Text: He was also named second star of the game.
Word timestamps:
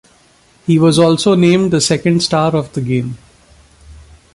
He 0.65 0.79
was 0.79 0.97
also 0.97 1.35
named 1.35 1.79
second 1.83 2.23
star 2.23 2.55
of 2.55 2.73
the 2.73 2.81
game. 2.81 3.19